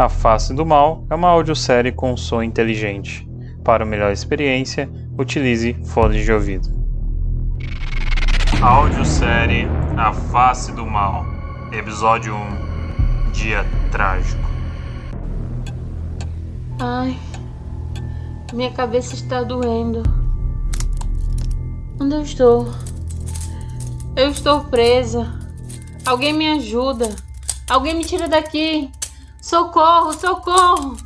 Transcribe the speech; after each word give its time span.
A 0.00 0.08
Face 0.08 0.54
do 0.54 0.64
Mal 0.64 1.04
é 1.10 1.14
uma 1.14 1.28
audiosérie 1.28 1.92
com 1.92 2.16
som 2.16 2.42
inteligente. 2.42 3.28
Para 3.62 3.84
melhor 3.84 4.10
experiência, 4.10 4.90
utilize 5.18 5.74
fones 5.84 6.24
de 6.24 6.32
ouvido. 6.32 6.70
Audiosérie 8.62 9.68
A 9.98 10.10
Face 10.10 10.72
do 10.72 10.86
Mal, 10.86 11.26
Episódio 11.70 12.34
1 12.34 13.32
Dia 13.32 13.62
Trágico. 13.92 14.40
Ai, 16.78 17.14
minha 18.54 18.70
cabeça 18.70 19.14
está 19.14 19.42
doendo. 19.42 20.02
Onde 22.00 22.14
eu 22.14 22.22
estou? 22.22 22.72
Eu 24.16 24.30
estou 24.30 24.64
presa. 24.64 25.30
Alguém 26.06 26.32
me 26.32 26.48
ajuda. 26.52 27.14
Alguém 27.68 27.94
me 27.94 28.02
tira 28.02 28.26
daqui. 28.26 28.90
Socorro, 29.40 30.12
socorro! 30.12 30.96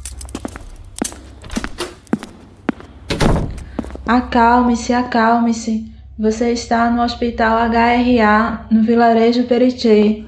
Acalme-se, 4.07 4.93
acalme-se. 4.93 5.93
Você 6.19 6.53
está 6.53 6.91
no 6.91 7.03
Hospital 7.03 7.59
HRA, 7.71 8.67
no 8.71 8.83
vilarejo 8.83 9.45
Peritê. 9.45 10.25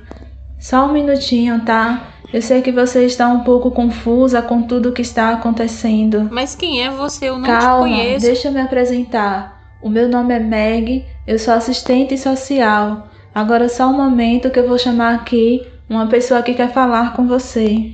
Só 0.59 0.87
um 0.87 0.93
minutinho, 0.93 1.65
tá? 1.65 2.09
Eu 2.33 2.43
sei 2.43 2.63
que 2.63 2.73
você 2.73 3.05
está 3.05 3.29
um 3.29 3.41
pouco 3.41 3.71
confusa 3.71 4.41
com 4.43 4.63
tudo 4.63 4.89
o 4.89 4.93
que 4.93 5.03
está 5.03 5.31
acontecendo. 5.31 6.29
Mas 6.31 6.55
quem 6.57 6.83
é 6.83 6.91
você? 6.91 7.29
Eu 7.29 7.39
não 7.39 7.45
Calma, 7.45 7.87
te 7.87 7.91
conheço. 7.91 8.27
deixa 8.27 8.49
eu 8.49 8.53
me 8.53 8.61
apresentar. 8.61 9.61
O 9.83 9.89
meu 9.89 10.09
nome 10.09 10.35
é 10.35 10.41
Meg, 10.41 11.05
eu 11.27 11.39
sou 11.39 11.55
assistente 11.55 12.17
social. 12.19 13.09
Agora 13.35 13.69
só 13.69 13.89
um 13.89 13.97
momento 13.97 14.51
que 14.51 14.59
eu 14.59 14.67
vou 14.67 14.79
chamar 14.79 15.15
aqui 15.15 15.65
uma 15.89 16.09
pessoa 16.09 16.43
que 16.43 16.55
quer 16.55 16.73
falar 16.73 17.15
com 17.15 17.27
você. 17.29 17.93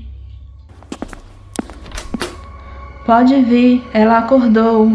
Pode 3.05 3.43
vir, 3.43 3.85
ela 3.93 4.19
acordou. 4.19 4.91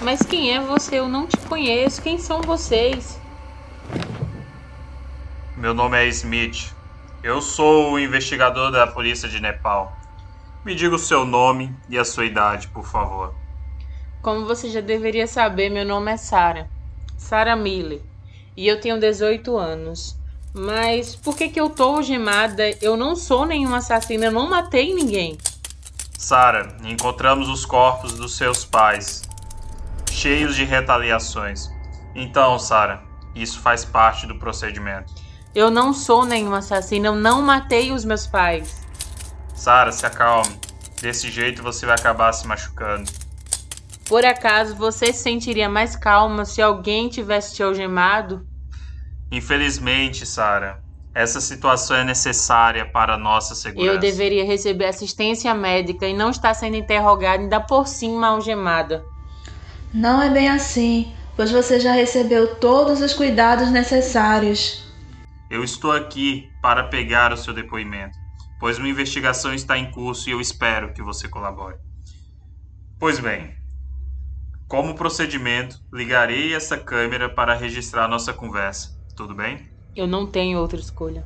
Mas 0.00 0.22
quem 0.22 0.54
é 0.54 0.60
você? 0.60 0.98
Eu 0.98 1.08
não 1.08 1.26
te 1.26 1.36
conheço. 1.38 2.02
Quem 2.02 2.18
são 2.18 2.42
vocês? 2.42 3.20
Meu 5.56 5.72
nome 5.72 5.96
é 5.96 6.08
Smith. 6.08 6.74
Eu 7.22 7.40
sou 7.40 7.92
o 7.92 7.98
investigador 7.98 8.70
da 8.70 8.86
polícia 8.86 9.28
de 9.28 9.40
Nepal. 9.40 9.96
Me 10.64 10.74
diga 10.74 10.96
o 10.96 10.98
seu 10.98 11.24
nome 11.24 11.74
e 11.88 11.96
a 11.98 12.04
sua 12.04 12.24
idade, 12.24 12.68
por 12.68 12.84
favor. 12.84 13.34
Como 14.20 14.46
você 14.46 14.68
já 14.68 14.80
deveria 14.80 15.26
saber, 15.26 15.70
meu 15.70 15.84
nome 15.84 16.10
é 16.10 16.16
Sarah. 16.16 16.66
Sarah 17.16 17.56
Miller. 17.56 18.00
E 18.56 18.66
eu 18.66 18.80
tenho 18.80 18.98
18 18.98 19.56
anos. 19.56 20.18
Mas 20.54 21.16
por 21.16 21.36
que 21.36 21.48
que 21.48 21.60
eu 21.60 21.68
tô 21.68 21.96
algemada? 21.96 22.62
Eu 22.80 22.96
não 22.96 23.16
sou 23.16 23.44
nenhuma 23.44 23.78
assassina, 23.78 24.26
eu 24.26 24.30
não 24.30 24.48
matei 24.48 24.94
ninguém. 24.94 25.36
Sara, 26.16 26.76
encontramos 26.84 27.48
os 27.48 27.66
corpos 27.66 28.12
dos 28.14 28.36
seus 28.36 28.64
pais, 28.64 29.22
cheios 30.12 30.54
de 30.54 30.64
retaliações. 30.64 31.68
Então, 32.14 32.56
Sara, 32.56 33.02
isso 33.34 33.60
faz 33.60 33.84
parte 33.84 34.28
do 34.28 34.36
procedimento. 34.36 35.12
Eu 35.52 35.70
não 35.70 35.92
sou 35.92 36.24
nenhuma 36.24 36.58
assassina, 36.58 37.08
eu 37.08 37.16
não 37.16 37.42
matei 37.42 37.90
os 37.90 38.04
meus 38.04 38.26
pais. 38.26 38.80
Sara, 39.54 39.90
se 39.90 40.06
acalme. 40.06 40.56
Desse 41.02 41.30
jeito 41.30 41.64
você 41.64 41.84
vai 41.84 41.96
acabar 41.96 42.32
se 42.32 42.46
machucando. 42.46 43.10
Por 44.08 44.24
acaso 44.24 44.76
você 44.76 45.12
se 45.12 45.22
sentiria 45.22 45.68
mais 45.68 45.96
calma 45.96 46.44
se 46.44 46.62
alguém 46.62 47.08
tivesse 47.08 47.56
te 47.56 47.62
algemado? 47.62 48.46
Infelizmente, 49.34 50.24
Sara, 50.24 50.80
essa 51.12 51.40
situação 51.40 51.96
é 51.96 52.04
necessária 52.04 52.86
para 52.86 53.14
a 53.14 53.18
nossa 53.18 53.52
segurança. 53.56 53.94
Eu 53.94 53.98
deveria 53.98 54.44
receber 54.44 54.84
assistência 54.84 55.52
médica 55.52 56.06
e 56.06 56.14
não 56.14 56.30
estar 56.30 56.54
sendo 56.54 56.76
interrogada 56.76 57.42
ainda 57.42 57.60
por 57.60 57.88
cima 57.88 58.28
algemada. 58.28 59.04
Não 59.92 60.22
é 60.22 60.30
bem 60.30 60.48
assim, 60.48 61.12
pois 61.34 61.50
você 61.50 61.80
já 61.80 61.90
recebeu 61.90 62.54
todos 62.60 63.00
os 63.00 63.12
cuidados 63.12 63.72
necessários. 63.72 64.88
Eu 65.50 65.64
estou 65.64 65.90
aqui 65.90 66.52
para 66.62 66.84
pegar 66.84 67.32
o 67.32 67.36
seu 67.36 67.52
depoimento, 67.52 68.16
pois 68.60 68.78
uma 68.78 68.88
investigação 68.88 69.52
está 69.52 69.76
em 69.76 69.90
curso 69.90 70.28
e 70.28 70.32
eu 70.32 70.40
espero 70.40 70.92
que 70.92 71.02
você 71.02 71.28
colabore. 71.28 71.76
Pois 73.00 73.18
bem, 73.18 73.52
como 74.68 74.94
procedimento, 74.94 75.76
ligarei 75.92 76.54
essa 76.54 76.78
câmera 76.78 77.28
para 77.28 77.54
registrar 77.54 78.06
nossa 78.06 78.32
conversa. 78.32 78.94
Tudo 79.16 79.34
bem? 79.34 79.68
Eu 79.94 80.08
não 80.08 80.26
tenho 80.26 80.58
outra 80.58 80.78
escolha. 80.78 81.24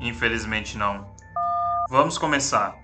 Infelizmente 0.00 0.76
não. 0.76 1.06
Vamos 1.88 2.18
começar. 2.18 2.76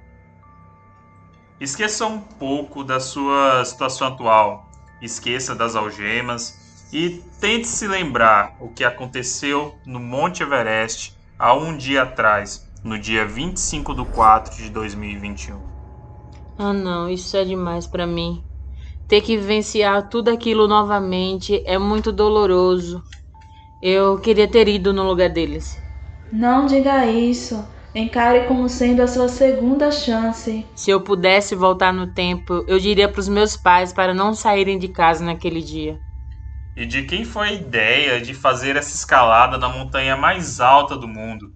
Esqueça 1.60 2.06
um 2.06 2.18
pouco 2.20 2.82
da 2.82 2.98
sua 2.98 3.64
situação 3.64 4.08
atual. 4.08 4.70
Esqueça 5.02 5.54
das 5.54 5.76
algemas 5.76 6.88
e 6.90 7.22
tente 7.40 7.68
se 7.68 7.86
lembrar 7.86 8.56
o 8.58 8.68
que 8.68 8.82
aconteceu 8.82 9.74
no 9.84 10.00
Monte 10.00 10.42
Everest 10.42 11.14
há 11.38 11.52
um 11.52 11.76
dia 11.76 12.02
atrás, 12.02 12.66
no 12.82 12.98
dia 12.98 13.26
25 13.26 13.94
de 13.94 14.04
4 14.06 14.56
de 14.56 14.70
2021. 14.70 15.60
Ah, 16.58 16.72
não, 16.72 17.10
isso 17.10 17.36
é 17.36 17.44
demais 17.44 17.86
para 17.86 18.06
mim. 18.06 18.42
Ter 19.06 19.20
que 19.20 19.36
vivenciar 19.36 20.08
tudo 20.08 20.30
aquilo 20.30 20.66
novamente 20.66 21.62
é 21.66 21.78
muito 21.78 22.10
doloroso. 22.10 23.02
Eu 23.88 24.18
queria 24.18 24.48
ter 24.48 24.66
ido 24.66 24.92
no 24.92 25.04
lugar 25.04 25.28
deles. 25.30 25.78
Não 26.32 26.66
diga 26.66 27.06
isso. 27.06 27.64
Encare 27.94 28.48
como 28.48 28.68
sendo 28.68 29.00
a 29.00 29.06
sua 29.06 29.28
segunda 29.28 29.92
chance. 29.92 30.66
Se 30.74 30.90
eu 30.90 31.00
pudesse 31.00 31.54
voltar 31.54 31.92
no 31.92 32.08
tempo, 32.08 32.64
eu 32.66 32.80
diria 32.80 33.08
para 33.08 33.20
os 33.20 33.28
meus 33.28 33.56
pais 33.56 33.92
para 33.92 34.12
não 34.12 34.34
saírem 34.34 34.76
de 34.76 34.88
casa 34.88 35.24
naquele 35.24 35.62
dia. 35.62 36.00
E 36.74 36.84
de 36.84 37.04
quem 37.04 37.24
foi 37.24 37.48
a 37.48 37.52
ideia 37.52 38.20
de 38.20 38.34
fazer 38.34 38.74
essa 38.74 38.92
escalada 38.92 39.56
na 39.56 39.68
montanha 39.68 40.16
mais 40.16 40.58
alta 40.58 40.96
do 40.96 41.06
mundo, 41.06 41.52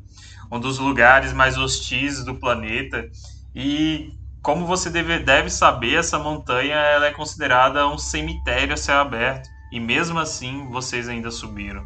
um 0.52 0.60
dos 0.60 0.78
lugares 0.78 1.32
mais 1.32 1.58
hostis 1.58 2.24
do 2.24 2.36
planeta? 2.38 3.10
E 3.52 4.12
como 4.40 4.66
você 4.66 4.88
deve, 4.88 5.19
deve 5.19 5.50
saber, 5.50 5.96
essa 5.96 6.16
montanha 6.16 6.76
ela 6.76 7.06
é 7.06 7.12
considerada 7.12 7.88
um 7.88 7.98
cemitério 7.98 8.74
a 8.74 8.76
céu 8.76 9.00
aberto. 9.00 9.48
E 9.72 9.80
mesmo 9.80 10.20
assim, 10.20 10.69
vocês 10.70 11.08
ainda 11.08 11.32
subiram. 11.32 11.84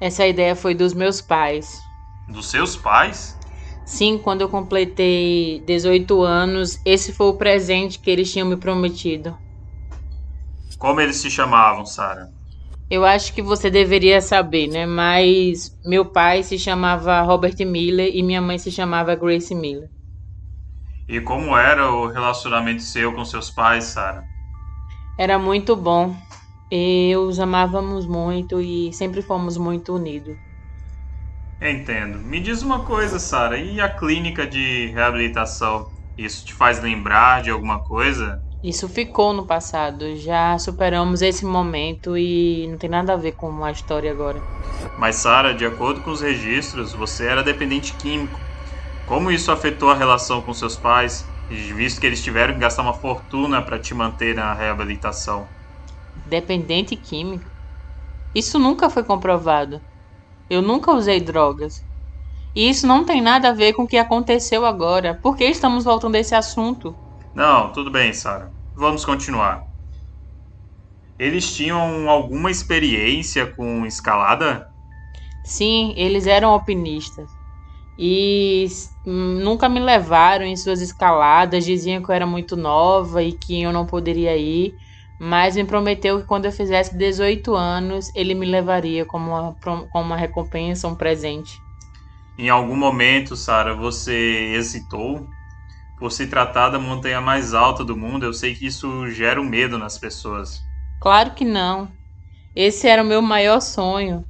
Essa 0.00 0.26
ideia 0.26 0.56
foi 0.56 0.74
dos 0.74 0.92
meus 0.92 1.20
pais. 1.20 1.80
Dos 2.28 2.50
seus 2.50 2.76
pais? 2.76 3.38
Sim, 3.84 4.18
quando 4.18 4.40
eu 4.40 4.48
completei 4.48 5.62
18 5.66 6.22
anos, 6.22 6.80
esse 6.84 7.12
foi 7.12 7.26
o 7.26 7.34
presente 7.34 7.98
que 7.98 8.10
eles 8.10 8.32
tinham 8.32 8.48
me 8.48 8.56
prometido. 8.56 9.36
Como 10.78 11.00
eles 11.00 11.16
se 11.16 11.30
chamavam, 11.30 11.84
Sara? 11.84 12.30
Eu 12.90 13.04
acho 13.04 13.32
que 13.32 13.42
você 13.42 13.70
deveria 13.70 14.20
saber, 14.20 14.68
né? 14.68 14.86
Mas 14.86 15.78
meu 15.84 16.04
pai 16.04 16.42
se 16.42 16.58
chamava 16.58 17.20
Robert 17.22 17.56
Miller 17.66 18.10
e 18.14 18.22
minha 18.22 18.40
mãe 18.40 18.58
se 18.58 18.70
chamava 18.70 19.14
Grace 19.14 19.54
Miller. 19.54 19.90
E 21.08 21.20
como 21.20 21.56
era 21.56 21.90
o 21.90 22.06
relacionamento 22.08 22.82
seu 22.82 23.12
com 23.12 23.24
seus 23.24 23.50
pais, 23.50 23.84
Sara? 23.84 24.24
Era 25.18 25.38
muito 25.38 25.76
bom. 25.76 26.14
E 26.76 27.14
os 27.16 27.38
amávamos 27.38 28.04
muito 28.04 28.60
e 28.60 28.92
sempre 28.92 29.22
fomos 29.22 29.56
muito 29.56 29.94
unidos. 29.94 30.36
Entendo. 31.62 32.18
Me 32.18 32.40
diz 32.40 32.62
uma 32.62 32.80
coisa, 32.80 33.20
Sara, 33.20 33.56
e 33.56 33.80
a 33.80 33.88
clínica 33.88 34.44
de 34.44 34.88
reabilitação? 34.88 35.86
Isso 36.18 36.44
te 36.44 36.52
faz 36.52 36.82
lembrar 36.82 37.42
de 37.42 37.50
alguma 37.50 37.78
coisa? 37.78 38.40
Isso 38.60 38.88
ficou 38.88 39.32
no 39.32 39.46
passado. 39.46 40.16
Já 40.16 40.58
superamos 40.58 41.22
esse 41.22 41.46
momento 41.46 42.18
e 42.18 42.66
não 42.66 42.76
tem 42.76 42.90
nada 42.90 43.12
a 43.12 43.16
ver 43.16 43.32
com 43.32 43.64
a 43.64 43.70
história 43.70 44.10
agora. 44.10 44.42
Mas, 44.98 45.14
Sara, 45.14 45.54
de 45.54 45.64
acordo 45.64 46.00
com 46.00 46.10
os 46.10 46.22
registros, 46.22 46.92
você 46.92 47.26
era 47.26 47.44
dependente 47.44 47.92
químico. 47.94 48.40
Como 49.06 49.30
isso 49.30 49.52
afetou 49.52 49.92
a 49.92 49.94
relação 49.94 50.42
com 50.42 50.52
seus 50.52 50.76
pais, 50.76 51.24
visto 51.48 52.00
que 52.00 52.06
eles 52.08 52.20
tiveram 52.20 52.54
que 52.54 52.58
gastar 52.58 52.82
uma 52.82 52.94
fortuna 52.94 53.62
para 53.62 53.78
te 53.78 53.94
manter 53.94 54.34
na 54.34 54.52
reabilitação? 54.52 55.46
Dependente 56.14 56.96
químico? 56.96 57.50
Isso 58.34 58.58
nunca 58.58 58.90
foi 58.90 59.04
comprovado. 59.04 59.80
Eu 60.50 60.62
nunca 60.62 60.92
usei 60.92 61.20
drogas. 61.20 61.74
E 62.54 62.68
isso 62.68 62.86
não 62.86 63.04
tem 63.04 63.22
nada 63.22 63.50
a 63.50 63.54
ver 63.54 63.74
com 63.74 63.84
o 63.84 63.88
que 63.88 63.98
aconteceu 63.98 64.66
agora. 64.66 65.18
Por 65.22 65.36
que 65.36 65.44
estamos 65.44 65.84
voltando 65.84 66.16
a 66.16 66.20
esse 66.20 66.34
assunto? 66.34 66.96
Não, 67.34 67.72
tudo 67.72 67.90
bem, 67.92 68.12
Sara. 68.12 68.52
Vamos 68.74 69.04
continuar. 69.04 69.62
Eles 71.18 71.52
tinham 71.56 72.08
alguma 72.08 72.52
experiência 72.52 73.52
com 73.52 73.84
escalada? 73.84 74.72
Sim, 75.44 75.94
eles 75.96 76.26
eram 76.26 76.50
alpinistas. 76.52 77.30
E 77.98 78.66
nunca 79.04 79.68
me 79.68 79.80
levaram 79.80 80.44
em 80.46 80.56
suas 80.56 80.80
escaladas, 80.82 81.64
diziam 81.66 82.02
que 82.02 82.10
eu 82.10 82.14
era 82.14 82.26
muito 82.26 82.56
nova 82.56 83.22
e 83.22 83.32
que 83.38 83.62
eu 83.62 83.72
não 83.72 83.86
poderia 83.86 84.36
ir, 84.36 84.74
mas 85.18 85.56
me 85.56 85.64
prometeu 85.64 86.20
que 86.20 86.26
quando 86.26 86.46
eu 86.46 86.52
fizesse 86.52 86.96
18 86.96 87.54
anos, 87.54 88.10
ele 88.14 88.34
me 88.34 88.46
levaria 88.46 89.04
como 89.04 89.30
uma, 89.30 89.54
como 89.54 90.04
uma 90.04 90.16
recompensa, 90.16 90.88
um 90.88 90.94
presente. 90.94 91.58
Em 92.36 92.48
algum 92.48 92.76
momento, 92.76 93.36
Sara, 93.36 93.74
você 93.74 94.52
hesitou? 94.54 95.26
Por 95.98 96.10
se 96.10 96.26
tratar 96.26 96.70
da 96.70 96.78
montanha 96.78 97.20
mais 97.20 97.54
alta 97.54 97.84
do 97.84 97.96
mundo, 97.96 98.24
eu 98.26 98.32
sei 98.32 98.54
que 98.54 98.66
isso 98.66 99.08
gera 99.10 99.40
um 99.40 99.44
medo 99.44 99.78
nas 99.78 99.96
pessoas. 99.96 100.60
Claro 101.00 101.30
que 101.30 101.44
não. 101.44 101.88
Esse 102.54 102.88
era 102.88 103.02
o 103.02 103.06
meu 103.06 103.22
maior 103.22 103.60
sonho. 103.60 104.24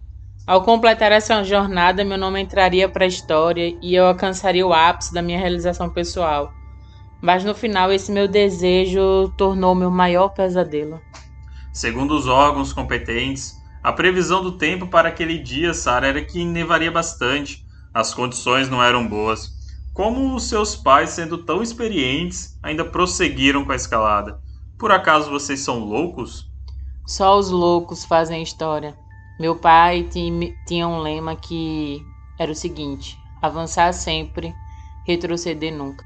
Ao 0.46 0.62
completar 0.62 1.10
essa 1.10 1.42
jornada, 1.42 2.04
meu 2.04 2.18
nome 2.18 2.40
entraria 2.42 2.86
para 2.86 3.04
a 3.04 3.08
história 3.08 3.74
e 3.80 3.94
eu 3.94 4.06
alcançaria 4.06 4.66
o 4.66 4.74
ápice 4.74 5.14
da 5.14 5.22
minha 5.22 5.38
realização 5.38 5.88
pessoal. 5.88 6.52
Mas 7.24 7.42
no 7.42 7.54
final, 7.54 7.90
esse 7.90 8.12
meu 8.12 8.28
desejo 8.28 9.32
tornou 9.34 9.74
meu 9.74 9.90
maior 9.90 10.28
pesadelo. 10.28 11.00
Segundo 11.72 12.14
os 12.14 12.26
órgãos 12.26 12.70
competentes, 12.70 13.54
a 13.82 13.90
previsão 13.90 14.42
do 14.42 14.58
tempo 14.58 14.88
para 14.88 15.08
aquele 15.08 15.38
dia, 15.38 15.72
Sara, 15.72 16.06
era 16.06 16.22
que 16.22 16.44
nevaria 16.44 16.92
bastante. 16.92 17.64
As 17.94 18.12
condições 18.12 18.68
não 18.68 18.82
eram 18.82 19.08
boas. 19.08 19.50
Como 19.94 20.34
os 20.34 20.50
seus 20.50 20.76
pais, 20.76 21.10
sendo 21.10 21.38
tão 21.38 21.62
experientes, 21.62 22.58
ainda 22.62 22.84
prosseguiram 22.84 23.64
com 23.64 23.72
a 23.72 23.76
escalada? 23.76 24.38
Por 24.78 24.92
acaso 24.92 25.30
vocês 25.30 25.60
são 25.60 25.78
loucos? 25.78 26.46
Só 27.06 27.38
os 27.38 27.48
loucos 27.48 28.04
fazem 28.04 28.42
história. 28.42 28.94
Meu 29.40 29.56
pai 29.56 30.06
tinha 30.66 30.86
um 30.86 31.00
lema 31.00 31.34
que 31.34 32.02
era 32.38 32.52
o 32.52 32.54
seguinte: 32.54 33.16
avançar 33.40 33.94
sempre, 33.94 34.54
retroceder 35.06 35.74
nunca. 35.74 36.04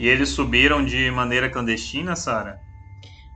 E 0.00 0.08
eles 0.08 0.30
subiram 0.30 0.84
de 0.84 1.12
maneira 1.12 1.48
clandestina, 1.48 2.16
Sara? 2.16 2.60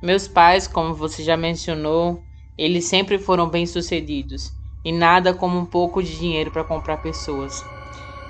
Meus 0.00 0.28
pais, 0.28 0.66
como 0.68 0.94
você 0.94 1.22
já 1.22 1.36
mencionou, 1.36 2.24
eles 2.56 2.84
sempre 2.86 3.18
foram 3.18 3.48
bem-sucedidos 3.48 4.52
e 4.84 4.92
nada 4.92 5.34
como 5.34 5.58
um 5.58 5.66
pouco 5.66 6.02
de 6.02 6.16
dinheiro 6.16 6.50
para 6.50 6.64
comprar 6.64 6.98
pessoas. 6.98 7.64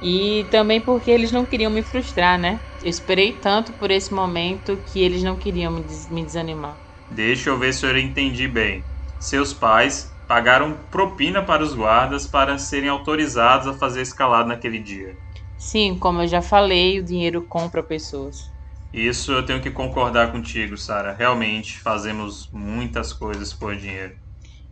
E 0.01 0.49
também 0.51 0.81
porque 0.81 1.11
eles 1.11 1.33
não 1.33 1.47
queriam 1.47 1.71
me 1.73 1.83
frustrar, 1.83 2.39
né? 2.39 2.63
Eu 2.83 2.91
esperei 2.91 3.39
tanto 3.41 3.75
por 3.75 3.91
esse 3.91 4.15
momento 4.15 4.79
que 4.79 5.01
eles 5.01 5.23
não 5.23 5.37
queriam 5.37 5.73
me, 5.73 5.85
des 5.85 6.09
me 6.09 6.25
desanimar. 6.25 6.81
Deixa 7.09 7.49
eu 7.49 7.59
ver 7.59 7.73
se 7.73 7.87
eu 7.87 7.97
entendi 7.99 8.47
bem. 8.47 8.87
Seus 9.19 9.55
pais 9.55 10.19
pagaram 10.27 10.87
propina 10.91 11.43
para 11.45 11.63
os 11.63 11.73
guardas 11.75 12.27
para 12.27 12.59
serem 12.59 12.91
autorizados 12.91 13.67
a 13.67 13.73
fazer 13.73 14.03
escalada 14.03 14.49
naquele 14.49 14.79
dia. 14.79 15.19
Sim, 15.59 15.97
como 15.99 16.23
eu 16.23 16.29
já 16.29 16.43
falei, 16.43 16.99
o 16.99 17.05
dinheiro 17.05 17.43
compra 17.43 17.83
pessoas. 17.83 18.53
Isso 18.93 19.33
eu 19.33 19.45
tenho 19.45 19.61
que 19.61 19.71
concordar 19.71 20.31
contigo, 20.31 20.77
Sara. 20.77 21.13
Realmente 21.13 21.81
fazemos 21.81 22.49
muitas 22.53 23.13
coisas 23.13 23.53
por 23.53 23.75
dinheiro. 23.75 24.15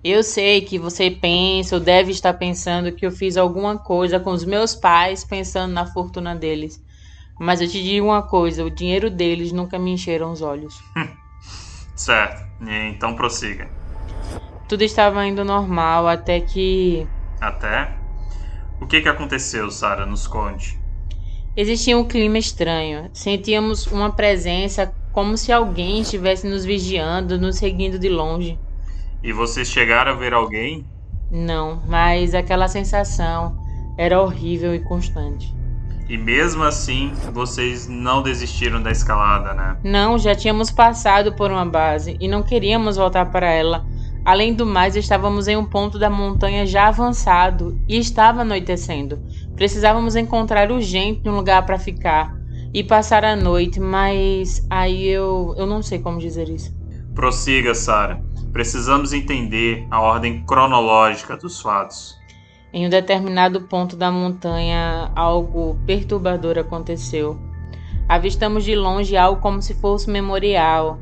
Eu 0.04 0.22
sei 0.22 0.60
que 0.60 0.78
você 0.78 1.10
pensa 1.10 1.76
ou 1.76 1.80
deve 1.80 2.10
estar 2.10 2.34
pensando 2.34 2.92
que 2.92 3.06
eu 3.06 3.10
fiz 3.10 3.36
alguma 3.36 3.78
coisa 3.78 4.18
com 4.18 4.30
os 4.30 4.44
meus 4.44 4.74
pais 4.74 5.24
pensando 5.24 5.72
na 5.72 5.86
fortuna 5.86 6.34
deles. 6.34 6.80
Mas 7.38 7.60
eu 7.60 7.68
te 7.68 7.82
digo 7.82 8.06
uma 8.06 8.22
coisa: 8.22 8.64
o 8.64 8.70
dinheiro 8.70 9.10
deles 9.10 9.52
nunca 9.52 9.78
me 9.78 9.92
encheram 9.92 10.30
os 10.30 10.42
olhos. 10.42 10.74
certo, 11.96 12.44
então 12.60 13.14
prossiga. 13.14 13.68
Tudo 14.68 14.82
estava 14.82 15.26
indo 15.26 15.44
normal 15.44 16.08
até 16.08 16.40
que. 16.40 17.06
Até? 17.40 18.01
O 18.82 18.86
que, 18.86 19.00
que 19.00 19.08
aconteceu, 19.08 19.70
Sara? 19.70 20.04
Nos 20.04 20.26
conte. 20.26 20.76
Existia 21.56 21.96
um 21.96 22.04
clima 22.04 22.36
estranho. 22.36 23.08
Sentíamos 23.12 23.86
uma 23.86 24.10
presença 24.10 24.92
como 25.12 25.38
se 25.38 25.52
alguém 25.52 26.00
estivesse 26.00 26.48
nos 26.48 26.64
vigiando, 26.64 27.38
nos 27.38 27.58
seguindo 27.58 27.96
de 27.96 28.08
longe. 28.08 28.58
E 29.22 29.32
vocês 29.32 29.68
chegaram 29.68 30.10
a 30.10 30.16
ver 30.16 30.34
alguém? 30.34 30.84
Não, 31.30 31.80
mas 31.86 32.34
aquela 32.34 32.66
sensação 32.66 33.56
era 33.96 34.20
horrível 34.20 34.74
e 34.74 34.80
constante. 34.80 35.54
E 36.08 36.18
mesmo 36.18 36.64
assim, 36.64 37.12
vocês 37.32 37.86
não 37.86 38.20
desistiram 38.20 38.82
da 38.82 38.90
escalada, 38.90 39.54
né? 39.54 39.76
Não, 39.84 40.18
já 40.18 40.34
tínhamos 40.34 40.72
passado 40.72 41.32
por 41.34 41.52
uma 41.52 41.64
base 41.64 42.16
e 42.18 42.26
não 42.26 42.42
queríamos 42.42 42.96
voltar 42.96 43.30
para 43.30 43.48
ela. 43.48 43.86
Além 44.24 44.54
do 44.54 44.64
mais, 44.64 44.94
estávamos 44.94 45.48
em 45.48 45.56
um 45.56 45.64
ponto 45.64 45.98
da 45.98 46.08
montanha 46.08 46.64
já 46.64 46.86
avançado 46.86 47.76
e 47.88 47.98
estava 47.98 48.42
anoitecendo. 48.42 49.20
Precisávamos 49.56 50.14
encontrar 50.14 50.70
urgente 50.70 51.28
um 51.28 51.34
lugar 51.34 51.66
para 51.66 51.78
ficar 51.78 52.32
e 52.72 52.84
passar 52.84 53.24
a 53.24 53.34
noite, 53.34 53.80
mas 53.80 54.64
aí 54.70 55.08
eu, 55.08 55.54
eu 55.58 55.66
não 55.66 55.82
sei 55.82 55.98
como 55.98 56.20
dizer 56.20 56.48
isso. 56.48 56.72
Prossiga, 57.14 57.74
Sara. 57.74 58.22
Precisamos 58.52 59.12
entender 59.12 59.86
a 59.90 60.00
ordem 60.00 60.44
cronológica 60.46 61.36
dos 61.36 61.60
fatos. 61.60 62.16
Em 62.72 62.86
um 62.86 62.90
determinado 62.90 63.62
ponto 63.62 63.96
da 63.96 64.10
montanha, 64.10 65.10
algo 65.16 65.78
perturbador 65.84 66.58
aconteceu. 66.58 67.38
Avistamos 68.08 68.64
de 68.64 68.74
longe 68.76 69.16
algo 69.16 69.40
como 69.40 69.60
se 69.60 69.74
fosse 69.74 70.08
memorial, 70.08 70.98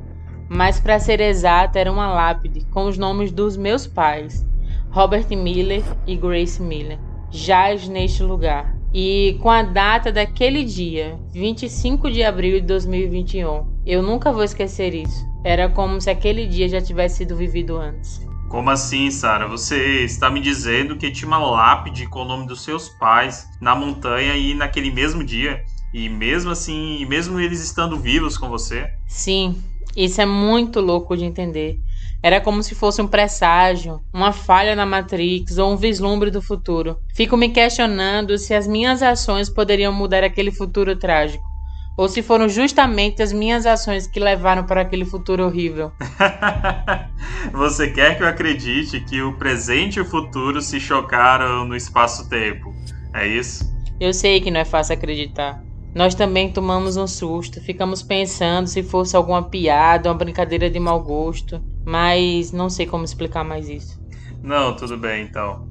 mas 0.51 0.81
para 0.81 0.99
ser 0.99 1.21
exato 1.21 1.79
era 1.79 1.93
uma 1.93 2.13
lápide 2.13 2.67
com 2.73 2.87
os 2.87 2.99
nomes 2.99 3.31
dos 3.31 3.57
meus 3.57 3.87
pais, 3.87 4.45
Robert 4.91 5.29
Miller 5.31 5.85
e 6.09 6.17
Grace 6.17 6.61
Miller, 6.61 6.99
jaz 7.31 7.87
neste 7.87 8.25
lugar. 8.25 8.77
E 8.93 9.39
com 9.41 9.49
a 9.49 9.63
data 9.63 10.11
daquele 10.11 10.65
dia, 10.65 11.17
25 11.33 12.11
de 12.11 12.25
abril 12.25 12.61
de 12.61 12.67
2021. 12.67 13.65
Eu 13.87 14.03
nunca 14.03 14.33
vou 14.33 14.43
esquecer 14.43 14.93
isso. 14.93 15.25
Era 15.45 15.69
como 15.69 16.01
se 16.01 16.11
aquele 16.11 16.45
dia 16.49 16.69
já 16.69 16.81
tivesse 16.81 17.19
sido 17.19 17.37
vivido 17.37 17.77
antes. 17.77 18.21
Como 18.49 18.69
assim, 18.69 19.09
Sara? 19.13 19.47
Você 19.47 20.03
está 20.03 20.29
me 20.29 20.41
dizendo 20.41 20.97
que 20.97 21.13
tinha 21.13 21.29
uma 21.29 21.39
lápide 21.39 22.09
com 22.09 22.23
o 22.23 22.25
nome 22.25 22.49
dos 22.49 22.65
seus 22.65 22.89
pais 22.89 23.47
na 23.61 23.77
montanha 23.77 24.37
e 24.37 24.53
naquele 24.55 24.91
mesmo 24.91 25.23
dia? 25.23 25.63
E 25.95 26.09
mesmo 26.09 26.51
assim, 26.51 27.07
mesmo 27.07 27.39
eles 27.39 27.63
estando 27.63 27.97
vivos 27.97 28.37
com 28.37 28.49
você? 28.49 28.93
Sim, 29.07 29.63
isso 29.97 30.21
é 30.21 30.27
muito 30.27 30.81
louco 30.81 31.17
de 31.17 31.25
entender. 31.25 31.79
Era 32.23 32.41
como 32.41 32.63
se 32.63 32.75
fosse 32.75 33.01
um 33.01 33.07
presságio, 33.07 34.01
uma 34.13 34.31
falha 34.31 34.77
na 34.77 34.85
Matrix 34.85 35.57
ou 35.57 35.73
um 35.73 35.77
vislumbre 35.77 36.31
do 36.31 36.43
futuro. 36.43 36.99
Fico 37.15 37.37
me 37.37 37.49
questionando 37.49 38.37
se 38.37 38.55
as 38.55 38.67
minhas 38.67 39.03
ações 39.03 39.49
poderiam 39.49 39.93
mudar 39.93 40.23
aquele 40.23 40.53
futuro 40.53 40.95
trágico. 40.97 41.43
Ou 41.97 42.09
se 42.09 42.23
foram 42.23 42.49
justamente 42.49 43.23
as 43.23 43.33
minhas 43.33 43.67
ações 43.67 44.07
que 44.07 44.21
levaram 44.21 44.65
para 44.65 44.83
aquele 44.83 45.05
futuro 45.05 45.45
horrível. 45.45 45.93
Você 47.53 47.91
quer 47.91 48.17
que 48.17 48.23
eu 48.23 48.29
acredite 48.29 49.01
que 49.01 49.21
o 49.23 49.37
presente 49.37 49.97
e 49.97 50.01
o 50.01 50.05
futuro 50.05 50.61
se 50.61 50.79
chocaram 50.79 51.65
no 51.65 51.75
espaço-tempo? 51.75 52.75
É 53.15 53.27
isso? 53.27 53.71
Eu 53.99 54.15
sei 54.15 54.41
que 54.41 54.51
não 54.51 54.61
é 54.61 54.65
fácil 54.65 54.95
acreditar. 54.95 55.63
Nós 55.95 56.15
também 56.15 56.53
tomamos 56.53 56.97
um 56.97 57.07
susto, 57.07 57.61
ficamos 57.61 58.03
pensando 58.03 58.69
se 58.69 58.83
fosse 58.83 59.17
alguma 59.17 59.43
piada, 59.43 60.09
uma 60.09 60.15
brincadeira 60.17 60.71
de 60.71 60.79
mau 60.79 61.03
gosto, 61.03 61.61
mas 61.85 62.53
não 62.53 62.71
sei 62.71 62.87
como 62.87 63.05
explicar 63.05 63.45
mais 63.45 63.69
isso. 63.69 63.99
Não, 64.43 64.75
tudo 64.77 64.97
bem 64.97 65.25
então. 65.25 65.69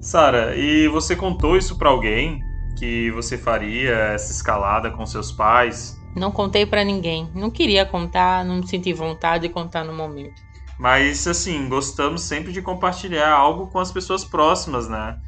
Sara, 0.00 0.54
e 0.56 0.86
você 0.88 1.16
contou 1.16 1.56
isso 1.56 1.76
para 1.76 1.90
alguém 1.90 2.40
que 2.78 3.10
você 3.10 3.36
faria 3.36 3.90
essa 3.90 4.32
escalada 4.32 4.90
com 4.90 5.04
seus 5.04 5.32
pais? 5.32 5.96
Não 6.14 6.30
contei 6.30 6.64
para 6.64 6.84
ninguém. 6.84 7.28
Não 7.34 7.50
queria 7.50 7.84
contar, 7.84 8.44
não 8.44 8.62
senti 8.62 8.92
vontade 8.92 9.48
de 9.48 9.52
contar 9.52 9.84
no 9.84 9.92
momento. 9.92 10.40
Mas 10.78 11.26
assim, 11.26 11.68
gostamos 11.68 12.22
sempre 12.22 12.52
de 12.52 12.62
compartilhar 12.62 13.30
algo 13.32 13.66
com 13.68 13.78
as 13.78 13.90
pessoas 13.90 14.24
próximas, 14.24 14.88
né? 14.88 15.18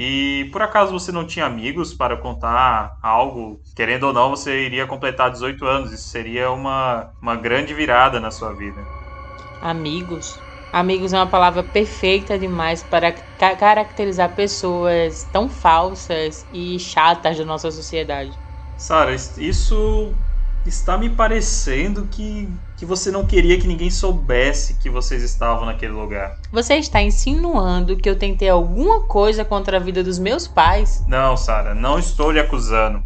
E 0.00 0.48
por 0.52 0.62
acaso 0.62 0.92
você 0.92 1.10
não 1.10 1.26
tinha 1.26 1.44
amigos 1.44 1.92
para 1.92 2.16
contar 2.16 2.96
algo? 3.02 3.60
Querendo 3.74 4.04
ou 4.04 4.12
não, 4.12 4.30
você 4.30 4.64
iria 4.64 4.86
completar 4.86 5.28
18 5.28 5.64
anos. 5.66 5.92
Isso 5.92 6.08
seria 6.08 6.52
uma, 6.52 7.10
uma 7.20 7.34
grande 7.34 7.74
virada 7.74 8.20
na 8.20 8.30
sua 8.30 8.52
vida. 8.52 8.80
Amigos? 9.60 10.38
Amigos 10.72 11.12
é 11.12 11.16
uma 11.16 11.26
palavra 11.26 11.64
perfeita 11.64 12.38
demais 12.38 12.80
para 12.84 13.10
ca 13.10 13.56
caracterizar 13.56 14.36
pessoas 14.36 15.24
tão 15.32 15.48
falsas 15.48 16.46
e 16.52 16.78
chatas 16.78 17.36
da 17.36 17.44
nossa 17.44 17.68
sociedade. 17.72 18.30
Sara, 18.76 19.12
isso 19.12 20.12
está 20.64 20.96
me 20.96 21.10
parecendo 21.10 22.06
que, 22.06 22.48
que 22.78 22.86
você 22.86 23.10
não 23.10 23.26
queria 23.26 23.58
que 23.58 23.66
ninguém 23.66 23.90
soubesse 23.90 24.74
que 24.74 24.88
vocês 24.88 25.22
estavam 25.24 25.66
naquele 25.66 25.92
lugar. 25.92 26.38
Você 26.52 26.74
está 26.76 27.02
insinuando 27.02 27.96
que 27.96 28.08
eu 28.08 28.16
tentei 28.16 28.48
alguma 28.48 29.00
coisa 29.00 29.44
contra 29.44 29.78
a 29.78 29.80
vida 29.80 30.04
dos 30.04 30.18
meus 30.18 30.46
pais? 30.46 31.04
Não, 31.08 31.36
Sara, 31.36 31.74
não 31.74 31.98
estou 31.98 32.30
lhe 32.30 32.38
acusando. 32.38 33.02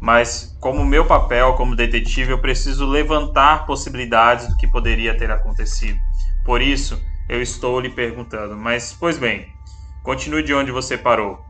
Mas, 0.00 0.56
como 0.60 0.84
meu 0.84 1.04
papel 1.04 1.54
como 1.54 1.74
detetive, 1.74 2.30
eu 2.30 2.38
preciso 2.38 2.86
levantar 2.86 3.66
possibilidades 3.66 4.46
do 4.46 4.56
que 4.56 4.68
poderia 4.68 5.16
ter 5.16 5.28
acontecido. 5.32 5.98
Por 6.44 6.62
isso, 6.62 6.96
eu 7.28 7.42
estou 7.42 7.80
lhe 7.80 7.90
perguntando. 7.90 8.56
Mas, 8.56 8.96
pois 8.98 9.18
bem, 9.18 9.48
continue 10.04 10.44
de 10.44 10.54
onde 10.54 10.70
você 10.70 10.96
parou. 10.96 11.40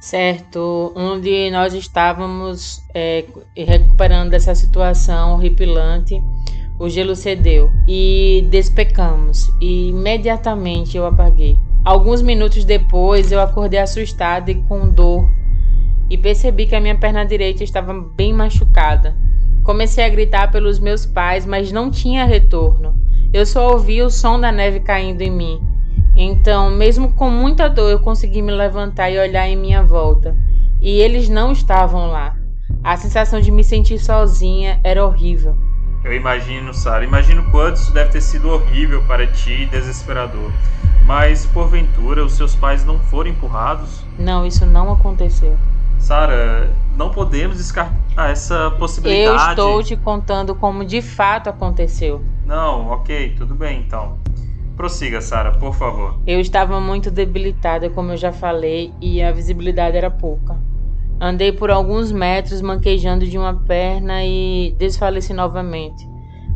Certo, 0.00 0.92
onde 0.94 1.50
nós 1.50 1.74
estávamos 1.74 2.80
é, 2.94 3.26
recuperando 3.56 4.30
dessa 4.30 4.54
situação 4.54 5.34
horripilante, 5.34 6.22
o 6.80 6.88
gelo 6.88 7.14
cedeu 7.14 7.70
e 7.86 8.48
despecamos, 8.48 9.52
e 9.60 9.90
imediatamente 9.90 10.96
eu 10.96 11.04
apaguei. 11.04 11.58
Alguns 11.84 12.22
minutos 12.22 12.64
depois 12.64 13.30
eu 13.30 13.38
acordei 13.38 13.78
assustada 13.78 14.50
e 14.50 14.54
com 14.62 14.88
dor 14.88 15.28
e 16.08 16.16
percebi 16.16 16.66
que 16.66 16.74
a 16.74 16.80
minha 16.80 16.96
perna 16.96 17.22
direita 17.22 17.62
estava 17.62 17.92
bem 17.92 18.32
machucada. 18.32 19.14
Comecei 19.62 20.02
a 20.02 20.08
gritar 20.08 20.50
pelos 20.50 20.80
meus 20.80 21.04
pais, 21.04 21.44
mas 21.44 21.70
não 21.70 21.90
tinha 21.90 22.24
retorno. 22.24 22.98
Eu 23.30 23.44
só 23.44 23.72
ouvia 23.72 24.06
o 24.06 24.10
som 24.10 24.40
da 24.40 24.50
neve 24.50 24.80
caindo 24.80 25.20
em 25.20 25.30
mim. 25.30 25.60
Então, 26.16 26.70
mesmo 26.70 27.12
com 27.12 27.28
muita 27.28 27.68
dor, 27.68 27.90
eu 27.90 28.00
consegui 28.00 28.40
me 28.40 28.52
levantar 28.52 29.10
e 29.10 29.18
olhar 29.18 29.46
em 29.46 29.56
minha 29.56 29.84
volta. 29.84 30.34
E 30.80 30.98
eles 30.98 31.28
não 31.28 31.52
estavam 31.52 32.06
lá. 32.06 32.34
A 32.82 32.96
sensação 32.96 33.38
de 33.38 33.50
me 33.52 33.62
sentir 33.62 33.98
sozinha 33.98 34.80
era 34.82 35.04
horrível. 35.04 35.54
Eu 36.02 36.14
imagino, 36.14 36.72
Sara, 36.72 37.04
imagino 37.04 37.50
quanto 37.50 37.76
isso 37.76 37.92
deve 37.92 38.10
ter 38.10 38.22
sido 38.22 38.48
horrível 38.48 39.02
para 39.06 39.26
ti 39.26 39.62
e 39.62 39.66
desesperador. 39.66 40.50
Mas, 41.04 41.44
porventura, 41.44 42.24
os 42.24 42.32
seus 42.32 42.54
pais 42.54 42.84
não 42.84 42.98
foram 42.98 43.30
empurrados? 43.30 44.02
Não, 44.18 44.46
isso 44.46 44.64
não 44.64 44.92
aconteceu. 44.92 45.56
Sara, 45.98 46.70
não 46.96 47.10
podemos 47.10 47.58
descartar 47.58 48.30
essa 48.30 48.70
possibilidade. 48.78 49.60
Eu 49.60 49.80
estou 49.80 49.82
te 49.82 49.96
contando 49.96 50.54
como 50.54 50.84
de 50.84 51.02
fato 51.02 51.50
aconteceu. 51.50 52.24
Não, 52.46 52.88
ok, 52.90 53.34
tudo 53.36 53.54
bem 53.54 53.80
então. 53.80 54.16
Prossiga, 54.76 55.20
Sara, 55.20 55.52
por 55.52 55.74
favor. 55.74 56.18
Eu 56.26 56.40
estava 56.40 56.80
muito 56.80 57.10
debilitada, 57.10 57.90
como 57.90 58.12
eu 58.12 58.16
já 58.16 58.32
falei, 58.32 58.94
e 59.00 59.22
a 59.22 59.30
visibilidade 59.30 59.96
era 59.96 60.10
pouca. 60.10 60.56
Andei 61.20 61.52
por 61.52 61.70
alguns 61.70 62.10
metros 62.10 62.62
manquejando 62.62 63.26
de 63.26 63.36
uma 63.36 63.54
perna 63.54 64.24
e 64.24 64.74
desfaleci 64.78 65.34
novamente. 65.34 66.08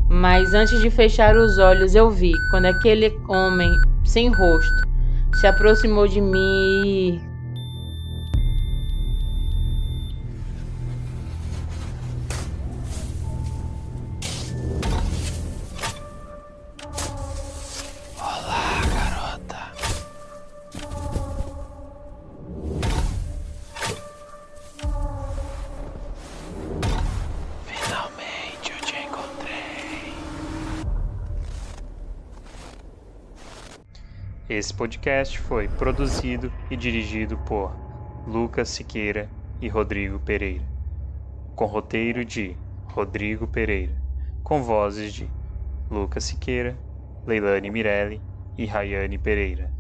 Mas 0.09 0.55
antes 0.55 0.81
de 0.81 0.89
fechar 0.89 1.37
os 1.37 1.59
olhos, 1.59 1.95
eu 1.95 2.11
vi 2.11 2.33
quando 2.51 2.67
aquele 2.67 3.15
homem 3.29 3.71
sem 4.05 4.29
rosto 4.29 4.89
se 5.35 5.47
aproximou 5.47 6.09
de 6.09 6.21
mim 6.21 6.39
e 6.87 7.34
Esse 34.47 34.75
podcast 34.75 35.39
foi 35.39 35.69
produzido 35.69 36.53
e 36.71 36.77
dirigido 36.77 37.39
por 37.39 37.75
Lucas 38.27 38.69
Siqueira 38.69 39.27
e 39.59 39.69
Rodrigo 39.69 40.19
Pereira, 40.19 40.65
com 41.57 41.65
roteiro 41.65 42.27
de 42.27 42.55
Rodrigo 42.85 43.47
Pereira, 43.47 43.95
com 44.43 44.63
vozes 44.63 45.15
de 45.15 45.27
Lucas 45.91 46.25
Siqueira, 46.25 46.77
Leilane 47.27 47.71
Mirelli 47.71 48.21
e 48.59 48.67
Rayane 48.67 49.17
Pereira. 49.17 49.73